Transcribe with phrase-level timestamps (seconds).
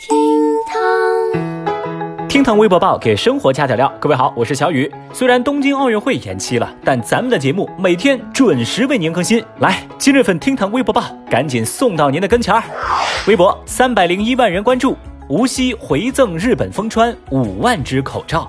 [0.00, 0.16] 厅
[0.64, 3.92] 堂，厅堂微博报给生活加点料。
[3.98, 4.88] 各位好，我是小雨。
[5.12, 9.44] 虽然东京奥运会延期了，但咱们的节目每天准时为您更新。
[9.58, 12.62] 来，今日份厅堂微博报赶紧送到您的跟前儿。
[13.26, 14.96] 微博三百零一万人关注，
[15.28, 18.48] 无锡回赠日本丰川五万只口罩。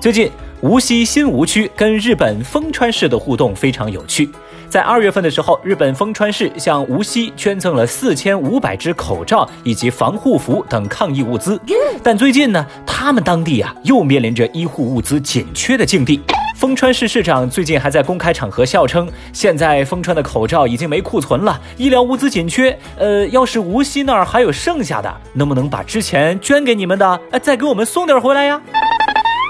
[0.00, 0.30] 最近，
[0.60, 4.30] 无锡新吴区跟日本丰川市的互动非常有趣。
[4.70, 11.60] 在二月份的时候，日本丰川市向无锡捐赠了四千五百只口罩以及防护服等抗疫物资。
[12.04, 16.20] 但最近呢，他们当地啊又面临着医护物资紧缺的境地。
[16.56, 22.78] 丰川市市长最近还在公开场合笑称，现在丰川的口罩已经没库存了，医疗物资紧缺。
[22.96, 28.60] 呃，要是无锡那儿还有剩下的，能不能把之前捐给你们的，呃，再给我们送点回来呀？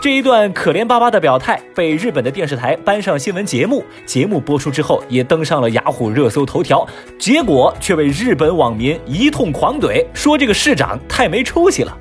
[0.00, 11.94] 这一段可怜巴巴的表态被日本的电视台搬上新闻节目，节目播出之后也登上了雅虎热搜头条，结果却被日本网民一通狂怼，说这个市长太没出息了。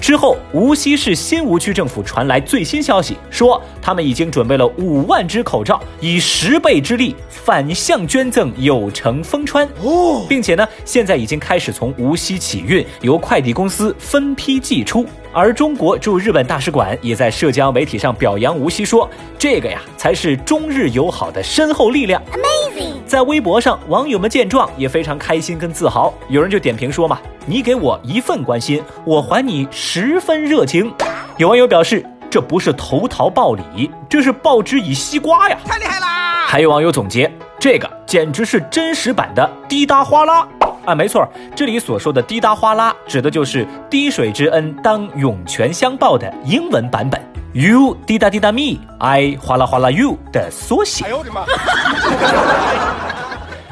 [0.00, 15.04] 之后，无锡市新吴区政府传来最新消息，说他们已经准备了五万只口罩，以十倍之力反向捐赠有成丰川哦，并且呢，现在已经开始从无锡起运，由快递公司分批寄出。
[15.34, 22.22] 而中国驻日本大使馆也在社交媒体上表扬无锡，说这个呀才是中日友好的深厚力量。
[22.32, 22.92] Amazing！
[23.04, 26.14] 在微博上，网友们见状也非常开心跟自豪。
[26.28, 30.94] 有人就点评说嘛：“你给我一份关心，我还你十分热情。”
[31.36, 36.46] 有网友表示：“这不是投桃报李，这是报之以西瓜呀！”太厉害啦！
[36.46, 40.46] 还有网友总结：“这个简直是真实版的滴答哗啦。”
[40.84, 47.20] 啊，没错，这里所说的滴答哗啦，指的就是滴水之恩当涌泉相报的英文版本
[47.52, 51.06] ，You 滴答滴答 me，I 哗啦哗啦 you 的缩写。
[51.06, 51.44] 哎呦我的妈！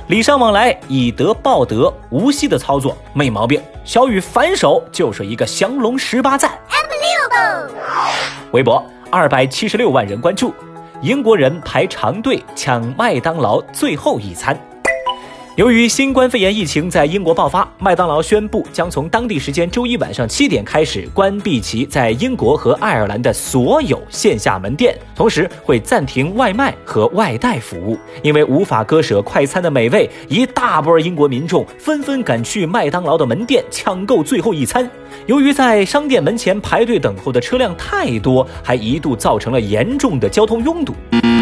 [0.09, 3.61] 礼尚往来，以德报德，无锡的操作没毛病。
[3.85, 6.51] 小雨反手就是一个降龙十八赞。
[8.53, 10.55] 微博二百七十六万人关注，
[11.01, 14.59] 英国人排长队抢麦当劳最后一餐。
[15.57, 27.99] 由于新冠肺炎疫情在英国爆发，麦当劳宣布将从当地时间周一晚上七点开始关闭其在英国和爱尔兰的所有线下门店，同时会暂停外卖和外带服务。
[28.23, 34.91] 因为无法割舍快餐的美味，一大波英国民众纷纷赶去麦当劳的门店抢购最后一餐。
[35.27, 40.95] 由于在商店门前排队等候的车辆太多，还一度造成了严重的交通拥堵。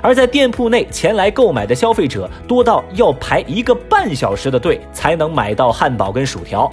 [0.03, 6.71] 而在店铺内前来购买的消费者多到要排一个半小时的队才能买到汉堡跟薯条，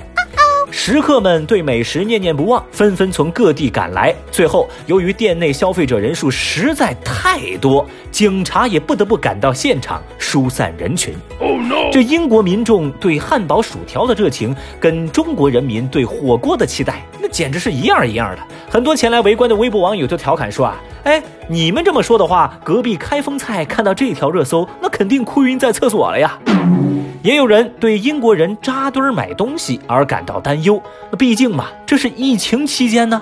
[0.70, 4.14] 食客们对美食念念不忘，纷纷从各地赶来。
[4.32, 11.14] 最后，由于店内消费者人数实在太多，警察也不得不赶到现场疏散人群。
[11.92, 18.42] 这英国民众对汉堡薯条的热情，跟中国人民对火锅的期待，那简直是一样一样的。
[18.70, 26.38] 很多前来围观的微博网友就调侃说啊，哎，你们这么说的话，隔壁开封菜看到这条热搜，那肯定哭晕在厕所了呀。
[27.22, 33.22] 也有人对英国人扎堆买东西而感到担忧，那毕竟嘛，这是疫情期间呢。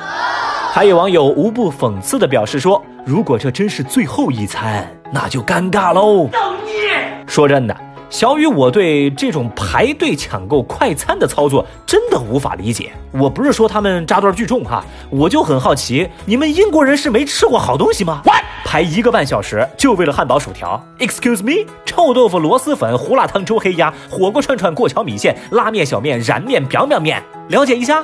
[0.72, 6.28] 还有网友无不讽刺的表示说，如果这真是最后一餐，那就尴尬喽。
[6.32, 7.24] 造孽！
[7.28, 7.85] 说真的。
[8.10, 12.92] 小雨，我对这种排队抢购快餐的操作真的无法理解。
[13.12, 18.22] 我不是说他们扎堆聚众哈，我就很好奇，你们英国人是没吃过好东西吗？
[18.64, 28.04] 排一个半小时就为了汉堡薯条？Excuse me，臭豆腐、螺蛳粉、胡辣汤、周黑鸭、火锅串串、过桥米线、拉面、小面、燃面、表表面，了解一下。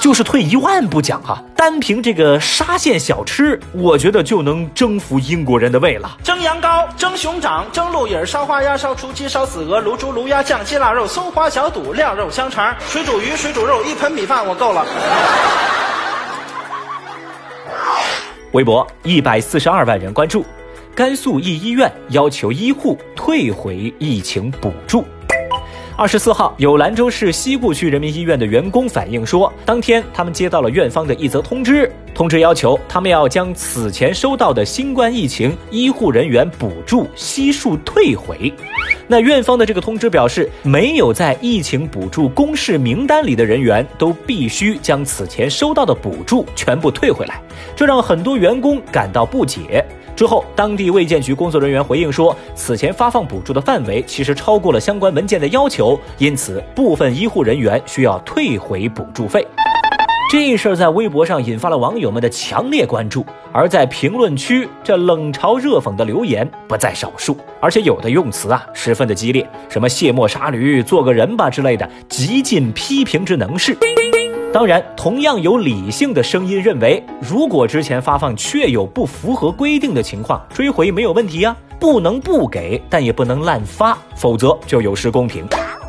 [0.00, 6.18] 就是退一万步讲哈，单凭这个沙县小吃，我觉得就能征服英国人的胃了。
[6.24, 14.84] 蒸羊羔、蒸熊掌、蒸鹿尾、烧花鸭、烧雏鸡、烧死鹅、卤猪、卤鸭、酱鸡、腊肉、松花小肚、晾肉香肠、水煮鱼、水煮肉，一盆米饭我够了。
[18.52, 20.44] 微博一百四十二万人关注，
[20.94, 25.04] 甘肃一医院要求医护退回疫情补助。
[25.94, 38.52] 二十四号，有兰州市西固区人民医院的员工反映说，当天他们接到了院方的一则通知，通知要求他们要将此前收到的新冠疫情医护人员补助悉数退回。
[39.06, 47.38] 那院方的这个通知表示，没有在疫情补助公示名单里的人员都必须将此前收到的补助全部退回来，
[47.76, 49.84] 这让很多员工感到不解。
[50.14, 59.46] 之后，当地卫健局工作人员回应说，此前发放补助的范围其实超过了相关文件的要求，因此部分医护人员需要退回补助费。
[60.30, 73.76] 这事儿在微博上引发了网友们的强烈关注，而在评论区，这冷嘲热讽的留言不在少数，而且有的用词啊十分的激烈，什么卸磨杀驴、做个人吧之类的，极尽批评之能事。
[74.52, 85.46] 当然，同样有理性的声音认为，如果之前发放确有不符合规定的情况，追回没有问题呀，不能不给，但也不能滥发，否则就有失公平。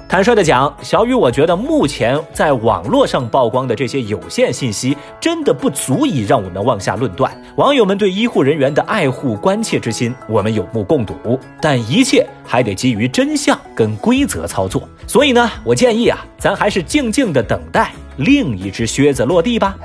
[0.07, 7.35] 坦率的讲，小雨，我觉得目前在网络上曝光的这些有限信息，真的不足以让我们妄下论断。
[7.57, 11.15] 网友们对医护人员的爱护关切之心，我们有目共睹。
[11.59, 14.87] 但一切还得基于真相跟规则操作。
[15.07, 19.75] 所以呢，我建议啊，咱还是静静的等待另一只靴子落地吧。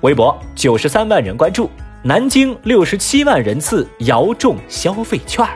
[0.00, 1.70] 微博九十三万人关注，
[2.02, 5.46] 南京六十七万人次摇中消费券。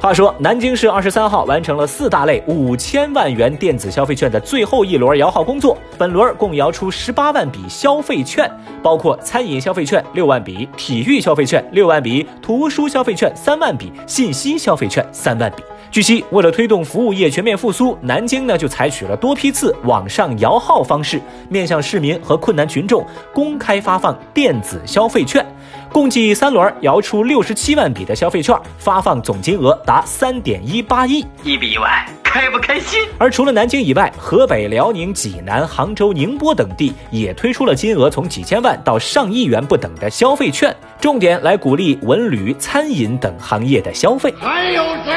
[0.00, 8.48] 话说，南京市二十三号完成了四大类五千万元电子消费券的最后一轮摇号工作，本轮共摇出十八万笔消费券，
[8.80, 15.64] 包括餐饮消费券六万笔、体育消费券六万笔、图书消费券三万笔、信息消费券三万笔。
[15.90, 25.44] 据悉，为了推动服务业全面复苏，南京呢就采取了多批次网上摇号方式，面向市民和困难群众公开发放电子消费券。
[25.90, 31.90] 共计三轮摇出六十七万笔的消费券，发放总金额达三点一八亿，一笔一万，
[32.22, 33.00] 开不开心？
[33.16, 44.34] 而除了南京以外，河北、辽宁、济南、杭州、宁波等地也推出了金额从几千万到上亿元不等的消费券，重点来鼓励文旅、餐饮等行业的消费。
[44.38, 45.14] 还有谁？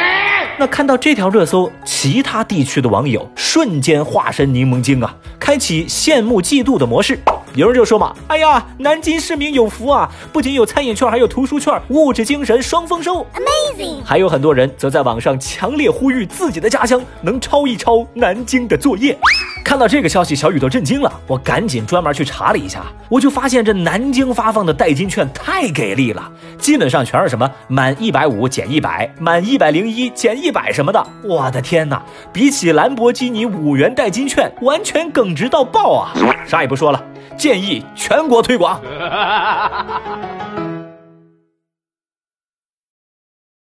[0.62, 7.18] 那看到这条热搜，其他地区的网友瞬间化身柠檬精啊，开启羡慕嫉妒的模式。
[7.56, 14.04] 有人就说嘛：“哎呀，南京市民有福啊，不仅有餐饮券，还有图书券，物质精神双丰收。” Amazing。
[14.06, 19.18] 还有很多人则在网上强烈呼吁自己的家乡能抄一抄南京的作业。
[19.63, 21.12] 看到这个消息，小雨都震惊了。
[21.28, 31.06] 我赶紧专门去查了一下，我就发现这南京发放的代金券太给力了，基本上全是什么满一百五减一百，满一百零一减一百什么的。
[31.24, 32.02] 我的天哪，
[32.34, 36.12] 比起兰博基尼五元代金券，完全耿直到爆啊！
[36.46, 37.02] 啥也不说了。
[37.38, 38.80] 建议全国推广。